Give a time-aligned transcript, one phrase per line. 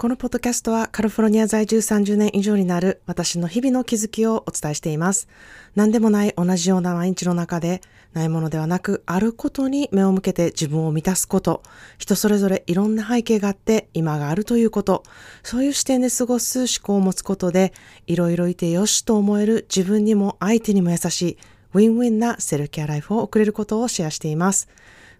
[0.00, 5.28] このポッドキャストはカリフォルニア在住30年以上になる私の日々の気づきをお伝えしています。
[5.74, 7.82] 何でもない同じような毎日の中で
[8.14, 11.62] ないものではなくあることに目を向けて自分を満たすこと、
[11.98, 15.02] 人それぞれいろんな背景があって今があるということ、
[15.42, 17.74] そういう視点で過ごす思考を持つことで
[18.06, 21.38] いろいろいてよしと思える自分にも相手にも優しい
[21.74, 24.70] ウィンウィンなセルケアライフを送れることをシェアしています。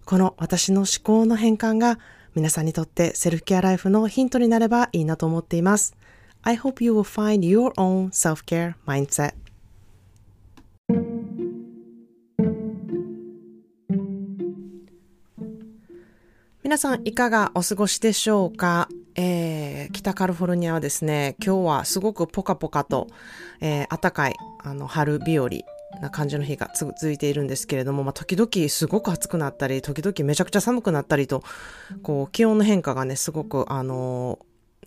[0.07, 1.99] この私の思考の変換が
[2.35, 5.97] 皆さんにとってセルフケアライフのヒントになればいいなと思っています。
[6.43, 9.34] I hope you will find your own self-care mindset.
[16.62, 23.09] 皆さんいかがお過ごしでしょうか、えー、北カリフォルニアはですね、今日はすごくポカポカと、
[23.60, 25.49] えー、暖かいあの春日和
[26.01, 31.43] な感じの日が続いているんですけれども、まあ、時々すごく暑くなったり、時々めちゃくちゃ寒くなったりと、
[32.03, 34.39] こう、気温の変化がね、すごく、あの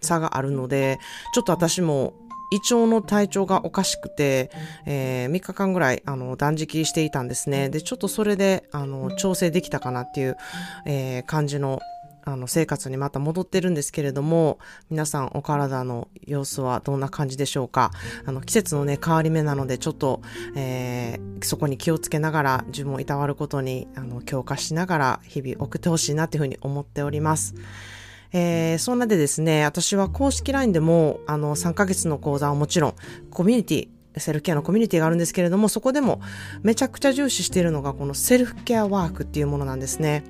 [0.01, 0.99] ー、差があるので、
[1.33, 2.13] ちょっと私も
[2.53, 4.51] 胃腸の体調がおかしくて、
[4.85, 7.69] えー、3日間ぐらい、あの、断食していたんですね。
[7.69, 10.37] で、ちょっとそれで、あの、調整できたかなっていう、
[10.85, 11.79] えー、感じの
[12.25, 17.91] あの、生活にまた戻ってるんですけれども、皆さんお体の様子はどんな感じでしょうか？
[18.25, 20.21] あの、季節のね、変わり目なので、ちょっと、
[20.55, 27.55] えー、そこに気をつけながら、自分をいたわることに、あの、強化しながら、日々送ってほしいなっていうふうに思っております。
[28.31, 32.95] えー、そんなでですね、私は公式 LINE でも、あの、3ヶ月の講座はもちろん、
[33.29, 36.21] コミュニティ、セルフケアのコミュニティがあるんですけれども、そこでも
[36.61, 40.23] めちゃくちゃ重視しているのが、このセルフケアワークっていうものなんですね。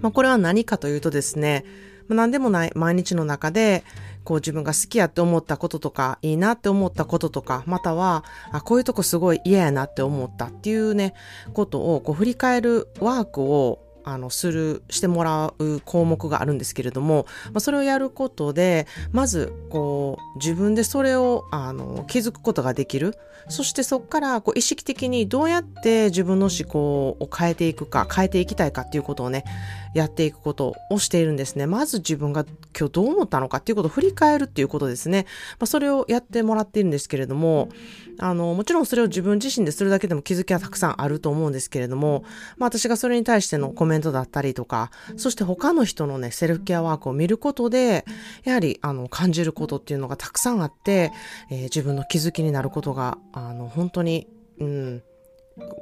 [0.00, 1.64] まあ、これは何かというとですね、
[2.08, 3.84] まあ、何でもない毎日の中で、
[4.24, 11.14] こう自分が好きやって思ったこととか、いいなって思ったこととか、または、あ、こういうとこすごい嫌やなって思ったっていうね、
[11.52, 23.16] ことをこう振り返るワークをあの、する、してもらう項目があるんですけれども、まあ、それをやることで、まず、こう、自分でそれを、あの、気づくことができる。
[23.48, 29.44] そしてそこから、こう、意識的にどうやって自分の思考を変えていくか、変えていきたいかっていうことをね、
[29.96, 31.66] やっていくことをしているんですね。
[31.66, 32.44] まず自分が
[32.78, 35.24] 今日どう思ったのかっていうことを振り返るっていうことですね。
[35.58, 37.70] まあ、それをやってもらっているんですけれども、
[38.18, 42.24] あの、もちろんそれを自分自身でするだけでも気づきはたくさんあると思うんですけれども、
[42.58, 48.04] まあ私がそれに対してのコメントだったりとか、そして他の人のね、セルフケアワークを見ることで、
[48.44, 51.12] やはり、あの、感じることっていうのがたくさんあって、
[51.50, 55.02] えー、自分の気づきになることが、あの、本当に、うん、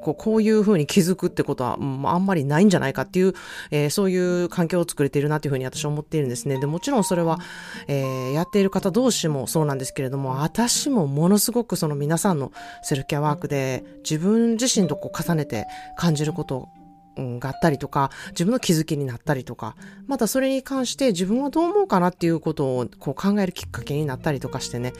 [0.02, 3.34] こうこういうふうに気づくってことは、うん、あんまりないんじゃないかっていう、
[3.72, 6.58] えー、そういう環境を作れているなというふうに私は思っているんですね。
[6.60, 7.40] で、もちろんそれは、
[7.88, 12.52] えー、やっている方同士もそうなんですけれども、私もものすごくその皆さんの
[12.82, 16.68] セルフケアワークで自分自身とこう重ねて感じること
[17.16, 19.76] があったりとか、自分の気づきになったりとか、
[20.06, 24.92] またそれに関して自分はどう思うかなっていうことをこう考えるきっかけになったりとかしてね、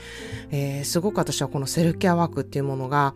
[0.51, 3.13] えー、すごく私はこのセルフケアワークっていうものが、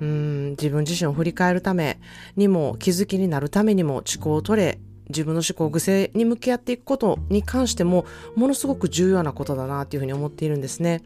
[0.00, 2.00] うん自分自身を振り返るため
[2.36, 11.02] にも気づきになるためにも思考を取れ自分の思考癖に向き合っていくことに関してもものすごく重要なことだなっていうふうに思っているんですね。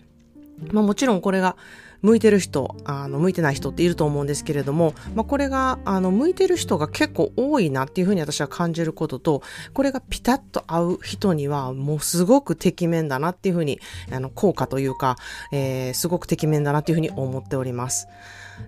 [0.72, 1.56] まあもちろんこれが
[2.02, 9.42] 向いてる人、あの、向いてない人っていると思うんですけれども、まあ、これが、あの、向いてる人が結構多いなっていうふうに私は感じることと、
[9.72, 13.80] これがピタッと合う人には、もうすごく適面だなっていうふうに、
[14.12, 15.16] あの、効果というか、
[15.52, 18.08] えー、すごく適面だなっていうふうに思っております。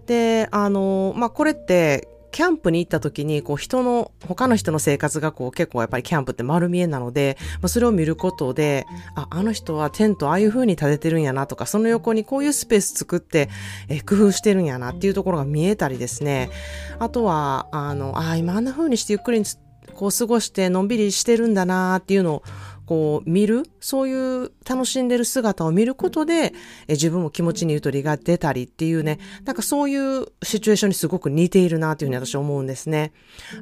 [0.07, 13.49] で、あの、まあ、これって、キャンプに行った時に、こう人の、他の人の生活がこう結構やっぱりキャンプって丸見えなので、まあ、それを見ることで、あ、あの人はテントああいう風に立ててるんやなとか、その横にこういうスペース作って、
[13.89, 16.51] え工夫してるんやなっていうところが見えたりですね。
[16.99, 19.43] あとは、あの、あ、今あんな風にしてゆっくり
[19.95, 22.43] こう過ごしてのんびりしてるんだなっていうのを
[22.89, 26.55] こう見る、そういう楽しんでる姿を見ることで、
[26.87, 33.13] え自分も気持ちにゆとりが出たりっていうね、なんかそういうシチュエーションにすごく似ているなというふうに私は思うんですね。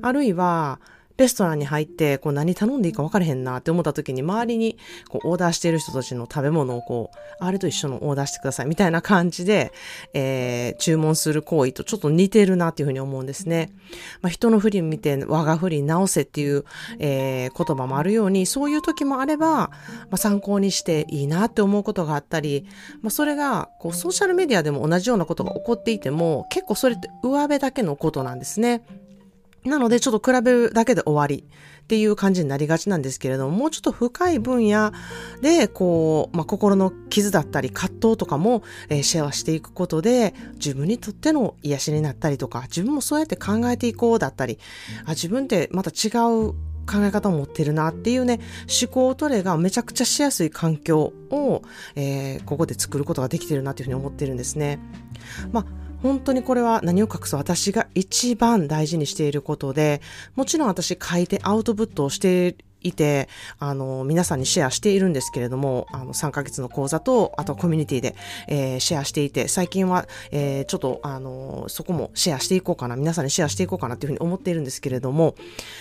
[0.00, 0.78] あるいは、
[1.16, 4.76] レストランに入って、こう何頼んでいいか分からへんなって思った時に、周りに
[5.08, 9.72] こうオーダーしている人たちの食べ物をこう、あれと一緒のオーダーしてくださいみたいな感じで、
[10.12, 13.72] えー、注文する行為とちょっと似てるなっていうふうに思うんですね。
[14.20, 16.64] まあ、人の振り見て我が振り直せっていう、
[16.98, 19.70] えー、言葉もあるように、そういう時もあれば、ま
[20.12, 22.66] あ、参考にしていいなって思うことがあったり、
[23.02, 28.82] まあ、それがこうソーシャルメディアでも同じようなことが起こっていても、結構それって上辺だけのことなんですね。
[29.68, 31.46] なので、ちょっと比べるだけで終わり
[31.84, 34.92] っていう感じになりがちなんですけれども、もうちょっと深い分野
[35.40, 44.58] で、こう、まあ、心の傷だったり葛藤とかも、えー、シェアしていくことで、自分にとっての癒しになったりとか、自分もそうやって考えていこうだったり、
[45.04, 46.08] あ自分ってまた違
[46.48, 46.54] う
[46.86, 48.40] 考え方を持ってるなっていうね、
[48.82, 51.62] 思考トレがめちゃくちゃしやすい環境を、
[51.96, 54.78] えー、ここで作ることができてるなというふうに思ってるんですね。
[55.52, 60.00] まあ本当にこれは何を隠す私が一番大事にしていることで、
[60.34, 63.28] もちろん私書いてアウトプットをしていて、
[63.58, 68.14] あの、皆さんにシェアしているんですけれども、あの、3ヶ月の講座と、あとコミュニティで、
[68.48, 75.34] えー、シェアしていて、最近は、えー、ちょっと、あの、そこもシェアしていこうかな、皆さんにシェアしていこうかなっていうふうに思っているんですけれども、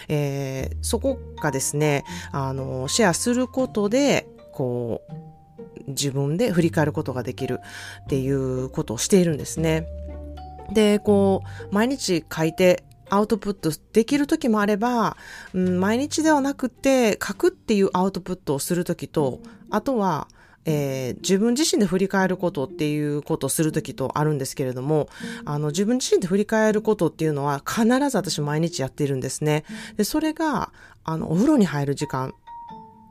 [0.07, 5.34] えー、そこがですね、あの、シェアすることで、こう、
[5.87, 7.59] 自分で振り返ることができる
[8.03, 9.87] っていうことをしているんですね。
[10.73, 15.17] で、こう、毎日書いてアウトプットできる時もあれば、
[15.53, 19.39] うん、毎日ではなくて書くっていうアウトプットをする時と、
[19.69, 20.27] あとは、
[20.67, 25.09] えー、自分自身で振り返ることっていうことをするときとあるんですけれども、
[25.45, 29.63] あの、自分自身で振り返ることっていうのは必ず私毎日やっているんですね。
[29.95, 30.71] で、それが、
[31.03, 32.33] あの、お風呂に入る時間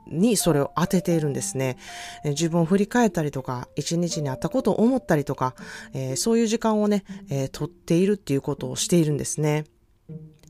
[0.07, 1.77] にそれを当てているんですね。
[2.25, 5.55] 自分を振り返ったりとか、一日にあったことを思ったりとか、
[5.93, 9.65] えー、そういう時間をね、えー、取っているっていうことをしているんですね。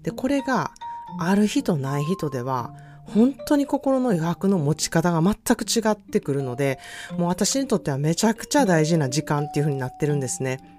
[0.03, 0.73] で、これが
[1.19, 2.75] ある日とない人では、
[3.07, 6.79] 本当に心の余白の持ち方が全く違ってくるので、
[7.19, 10.74] もう私にとってはめちゃくちゃ大事な時間っていう風になってるんですね。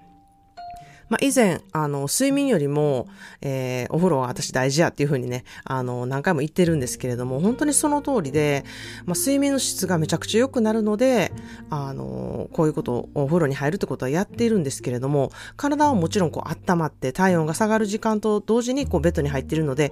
[1.10, 3.07] まあ、以前、あの、睡眠よりも、
[3.42, 8.66] えー、お風呂は私大事やっていうふうにね、あの、何回も言ってるんですけれども、本当にその通りで、
[9.06, 11.31] まあ、睡眠の質がめちゃくちゃ良くなるので、
[11.69, 19.90] あの、こういうことをお風呂に入るってことはやっているんですけれども、体はもちろんこう温まって体温が下がる時間と同時にこうベッドに入っているので、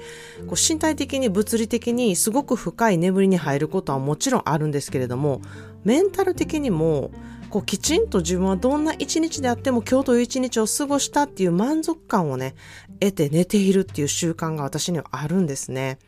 [0.47, 5.41] こう身体的に物理的にすごく深い眠りに入ることはもちろんあるんですけれども、
[5.83, 7.11] メンタル的にも、
[7.53, 12.55] こうきちんと自分はどんな一日であっても今日という一日を過ごしたっていう満足感をね、
[12.99, 15.99] 得て寝ているっていう習慣が私にはあるんですね。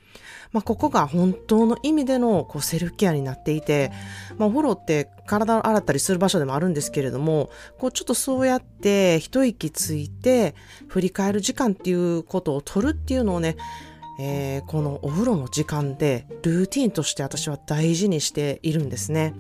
[0.54, 3.92] まあ、ここが本当の意味でのこうセルフケアになっていて、
[4.40, 10.56] まあ、お風呂って体を洗ったりする場所でもあるんですけれども、こうちょっとそうやって一息ついて
[10.88, 13.56] 振り返る時間っていうことを取るっていうのをね、
[14.20, 19.36] えー、このお風呂の時間でルーティンとして私は大事にしているんですね。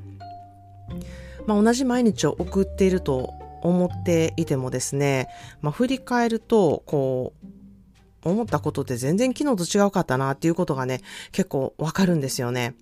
[1.47, 5.27] まあ、同じ毎日を送っていると思っていてもですね、
[5.61, 11.01] まあ、振り返ると、こう、思ったことって全然昨日と違うかったなっていうことがね、
[11.31, 12.75] 結構わかるんですよね。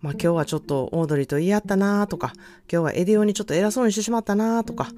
[0.00, 2.32] まあ今日はちょっとオードリーと言い合ったなとか、
[2.70, 4.88] 今日はエディオにちょっと偉そうにしてしまったなとか、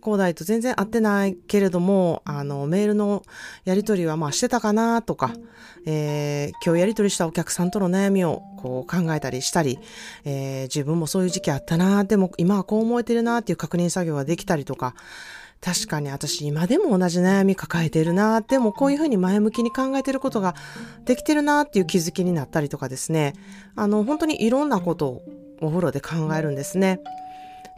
[0.00, 3.22] コーダイと全然会ってないけれども、あの、メールの
[3.64, 5.32] やりとりはまあしてたかなとか、
[5.86, 9.78] えー、今日やりとりしたお客さんとの悩みをこう考えたりしたり、
[10.24, 14.94] えー、自分もそういう時期あったなでも今はこう思えてるなっていう確認作業ができたりとか、
[15.60, 20.54] 確かに私今でも同じ悩み抱えてるな、でもこういうふうに前向きに考えてることが
[21.04, 23.34] できてるなっていう気づきになったりとかですね、
[23.76, 25.22] あの、本当にいろんなことを
[25.60, 27.00] お風呂で考えるんですね。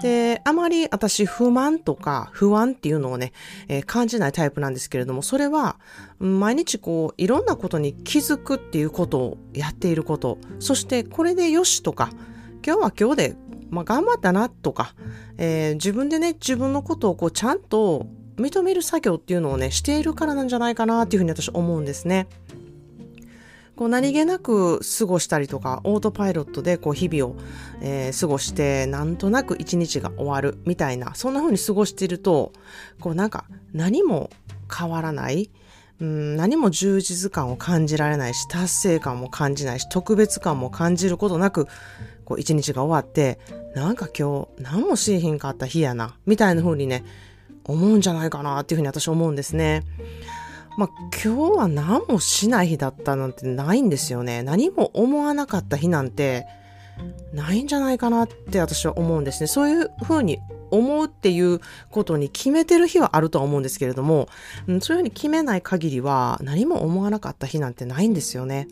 [0.00, 3.32] で、あまり私不満とか不安っていうのをね、
[3.68, 5.78] えー、感じないタイプなんですけれども、それは
[6.18, 12.10] 毎日こういろんなことに気づくっていうことをやっていること、そしてこれでよしとか、
[12.64, 13.36] 今日は今日で
[13.72, 14.94] まあ、頑張ったなとか、
[15.38, 22.28] えー、自分でね、自分のことをこうちゃんと認める作業っていうのをね、しているからなんじゃないかなっていうふうに私思うんですね。
[23.74, 27.36] こう何気なく過ごしたりとか、オートパイロットでこう日々を、
[27.80, 32.52] えー、過ごして、なんとなく一日が終わるみたいな、そんな風に過ごしていると、
[33.00, 34.28] こうなんか何も
[34.70, 35.50] 変わらない、
[35.98, 41.66] うん、何も充実感を感じられないし、達成感も感じないし、特別感も感じることなく、
[42.24, 43.38] こう一日が終わって、
[43.74, 47.04] なんか今日何もしひんかった日やな、みたいな風にね、
[47.64, 49.82] 思うんじゃないかなっていうふうに私思うんですね。
[50.76, 50.90] まあ
[51.24, 54.42] 今日は何もしない日だったなんてないんですよね。
[54.42, 56.46] 何も思わなかった日なんて
[57.32, 59.46] ないんじゃないかなって私は思うんですね。
[59.46, 60.38] そういう風に
[60.70, 61.60] 思うっていう
[61.90, 64.28] ことに決めてる日はあるとは思うんですけれども、
[64.66, 68.68] うん、そういうふうに決めない限りは何も思わなかった日なんてないんですよね。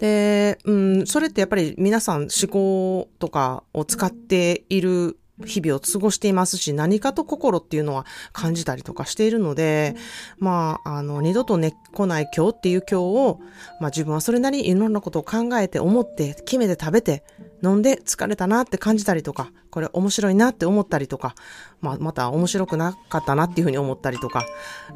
[0.00, 9.96] で、うん、それってやっぱり皆さん思考とかを使っている日々を過ごしていますし、何かと心っていうのは感じたりとかしているので、
[10.38, 13.40] まあ、あの、二度とね、来ない今日っていう今日を、
[13.80, 17.24] まあ自分はそれなりにいろんなことを考えて、思って、決めて食べて、
[17.62, 21.34] 飲んで疲れたなって感じたりとか、これ面白いなって思ったりとか、
[21.80, 24.46] まあまた面白くなかったなっていうふうに思ったりとか、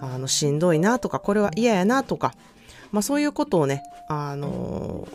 [0.00, 2.34] あの、しんどいなとか、これは嫌やなとか、
[2.92, 5.06] まあそういうことをね、あの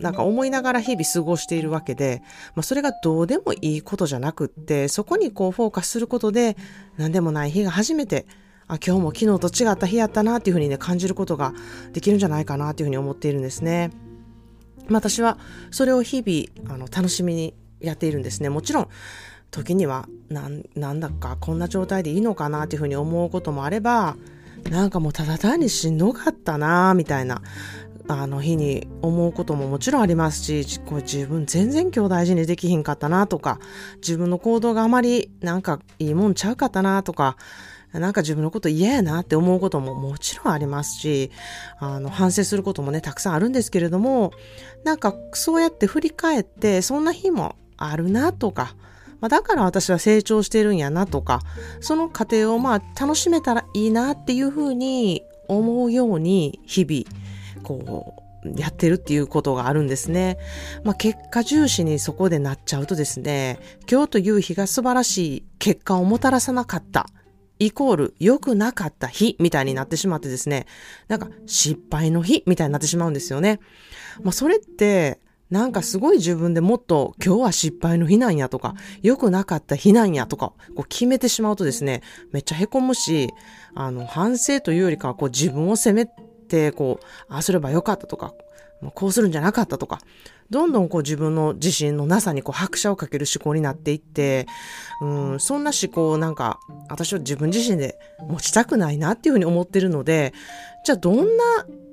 [0.00, 2.22] なんか思いながら日々過ごしているわけで、
[2.54, 6.56] まあそれがどうでもいいことじゃなくって、そこにこうフォーカスすることで、
[6.96, 8.26] 何でもない日が初めて
[8.68, 11.54] あ、今日も昨日と違った日やったなっていうふうにね、感じることが
[11.92, 13.90] できるんじゃないかなっていうふうに思っているんですね。
[14.90, 15.38] 私は
[15.70, 18.50] それを日々、あの、楽しみにやっているんですね。
[18.50, 18.88] もちろん、
[19.50, 24.16] 時には、なん、なんだかこんな状態でいいのかなっていうふうに思うこともあれば、
[24.70, 27.42] なんかもうただ単にしんどかったなみたいな、
[28.08, 33.58] あの日に思うことももちろんありますし、これ自分全然今日大事にできひんかったなとか、
[33.96, 37.36] 自分の行動があまりなんかいいもんちゃうかったなとか、
[37.92, 41.30] なんか自分のこと嫌やなって思うことももちろんありますし、
[41.78, 44.32] あの、反省することもね、たくさんあるんですけれども、
[44.84, 48.74] なんかそうやって振り返って、そんな日もあるなとか、
[49.20, 51.40] まあ、だから私は成長してるんやなとか、
[51.80, 57.04] その過程をまあ楽しめたらいいなっていうふうに思うように日々、
[57.62, 60.38] こう、やってるっていうことがあるんですね。
[60.84, 63.58] まあ、結果重視にそこでなっちゃうとですね、
[63.90, 67.08] 今日という日が素晴らしい結果をもたらさなかった。
[67.60, 70.66] イコール良くなかった日みたいになってしまってですね、
[71.08, 73.58] なんか失敗の日みたいになってしまうんですよね。
[74.22, 75.18] まあそれって
[75.50, 82.02] なんかすごい自分でもっと今日は失敗の日なんやとか、良くなかった日なんやとか、こう決めてしまうとですね、
[82.32, 83.30] めっちゃ凹むし、
[83.74, 88.34] あの、反省というよりかはこう自分を責めて、こう、ああすればよかったとか、
[88.94, 90.00] こうするんじゃなかったとか、
[90.50, 94.46] どんどんこう自分の自信のなさにこう拍車をかける思考になっていって、
[95.02, 100.32] うん、そんな思考なんか、私は自分自身で持ちたくないなっていうふうに思ってるので、
[100.84, 101.24] じゃあどんな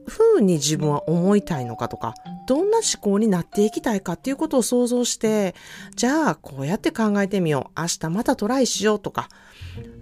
[0.07, 2.13] 風に自分は思いたいのかとか、
[2.47, 5.55] どんな思考になっていきたいかっていうことを想像して、
[5.95, 7.81] じゃあこうやって考えてみよう。
[7.81, 9.29] 明日またトライしようとか、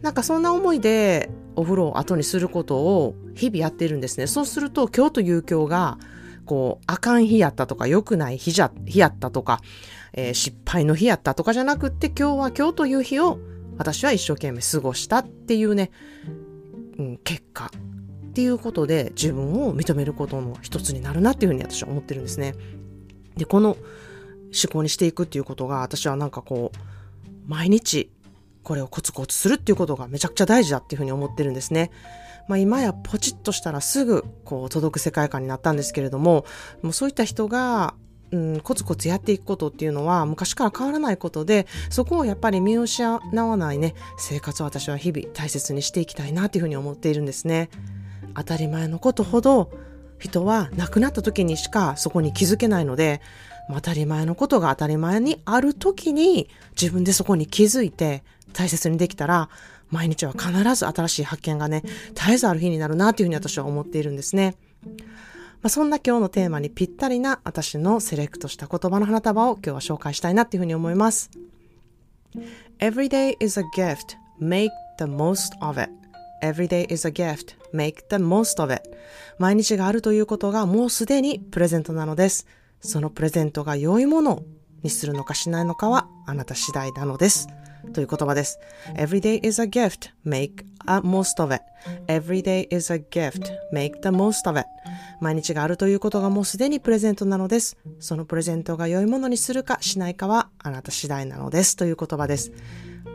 [0.02, 4.28] なんかそんな思いでお風呂を後にすることを日々やってるんですね。
[4.28, 5.98] そうすると今日という今日が、
[6.46, 9.62] こう、あかん日やったとか、良くない日じゃ、日やったとか、
[10.14, 13.40] えー、失敗の日やったとかじゃなくって、今日は今日という日を
[13.78, 15.92] 私は一生懸命過ごしたっていうね、
[17.00, 17.72] うん、結果
[18.34, 22.56] っていうことで自分を認めることの一つになるなっていうふうに私は思ってるんですね。
[23.38, 26.78] で、この思考にしていくっていうことが私はなんかこう、
[27.46, 28.10] 毎日
[28.64, 31.92] これをコツコツするっていうことがめちゃくちゃ大事だっていうふうに思ってるんですね。
[32.48, 36.44] まあ今やポチッとしたらすぐこう届く世界観になったんですけれども、
[36.82, 37.94] もうそういった人が
[38.32, 47.70] うん、コツコツやっていくことっていうのは昔から変わらないことで、そこをやっぱり見失わないね、生活を私は日々大切にしていきたいなというふうに思っているんですね。
[48.36, 49.72] 当たり前のことほど
[50.20, 53.22] 人は亡くなった時にしかそこに気づけないので、
[53.70, 56.50] 当たり前のことが当たり前にある時に
[56.80, 58.24] 自分でそこに気づいて
[58.54, 59.50] 大切にできたら、
[59.90, 61.84] 毎日は必ず新しい発見がね、
[62.16, 64.56] 絶えずある日になるなというふうに私は思っているんですね。
[64.86, 71.30] まあ、そんな今日のテーマにぴったりな私のセレクトした言葉の花束を今日は紹介したいなっていうふうに思います。
[72.80, 74.18] Every day is a gift.
[74.42, 75.90] Make the most of it.
[76.42, 77.63] Every day is a gift.
[77.74, 78.90] Make the most of it.
[79.40, 82.46] 毎日があるということがもうすでにプレゼントなのです。
[82.80, 84.44] そのプレゼントが良いもの
[84.84, 87.48] にするのかしないのかはあなた次第なのです。
[87.94, 88.60] という言葉です。
[88.96, 90.12] Every day is a gift.
[90.26, 91.64] Make a most of it.
[92.08, 93.52] Every day is a gift.
[93.74, 94.68] Make the most of it.
[95.20, 97.78] 毎日があるということがもうすでにプレゼントなのです。
[98.00, 101.76] そのプレゼントが良いものにするかしないかはあなた次第なのです。
[101.76, 102.52] という言葉です。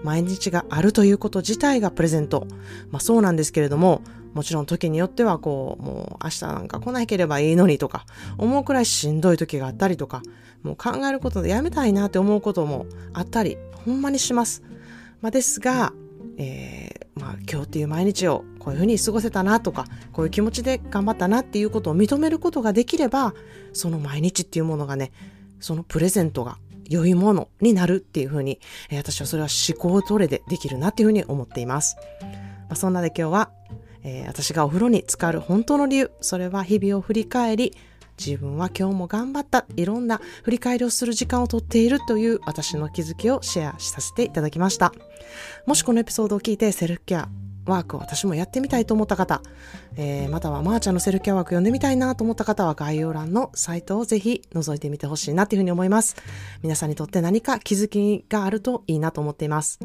[0.04, 2.46] 毎日があるということ自体がプレゼント。
[2.90, 4.02] まあそうなんですけれども、
[4.34, 8.04] もちろん時によってはこう、もう明日なんか来なければいいのにとか、
[8.36, 10.22] 思うくらいしんどい時があったりとか、
[10.62, 14.62] もう考えることでやめたいなって思うこともあったり、ほんまにします。
[15.20, 15.92] まあですが、
[16.36, 23.34] えー、まあ今日っていう毎日をこういうふうに過ごせたなとか、こういう気持ちで頑張ったなっていうことを認めることができれば、
[23.72, 25.12] その毎日っていうものがね、
[25.60, 26.58] そのプレゼントが
[26.88, 28.60] 良いものになるっていうふうに、
[28.92, 31.96] 私はそれは思考トレでできるなっていうふうに思っています。
[32.22, 33.50] まあ、そんなで今日は、
[34.02, 37.76] えー、私がお風呂に浸かる本当の理由、それは日々を振り返り、
[38.18, 44.92] 自分は今日も頑張った、いろんな振り返りをする時間をとっているという私の気づきをシェアさせていただきました。
[45.66, 47.28] もしこのエピソードを聞いてセルフケア、
[47.68, 49.42] ワークを私もやってみたいと思った方、
[49.96, 56.16] えー、またはまーちゃんのセルフケアワーク読んでみたいなと思った方は概要欄のサイトをぜひ覗いてみてほしいなというふうに思います。
[56.62, 59.78] 皆さんにとって何か気づきがあるといいなと思っています。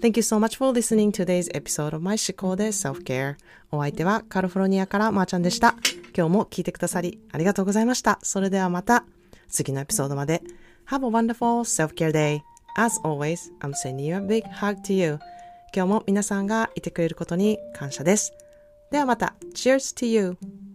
[0.00, 3.36] Thank you so much for listening to today's episode of my 思考で Self-Care。
[3.70, 5.74] お相手はカリフォルニアからまーちゃんでした。
[6.16, 8.18] 今日も聞いてくださりありがとうございました。
[8.22, 9.04] それではまた
[9.48, 10.42] 次のエピソードまで。
[10.88, 12.40] Have a wonderful self-care day.
[12.76, 15.18] As always, I'm sending you a big hug to you.
[15.74, 18.32] 今日も皆さんがいてくれることに感謝です。
[18.90, 19.34] ではまた。
[19.54, 20.67] Cheers to you!